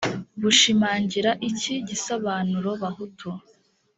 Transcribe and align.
bushimangira 0.41 1.31
iki 1.49 1.73
gisobanuro 1.87 2.71
bahutu 2.81 3.29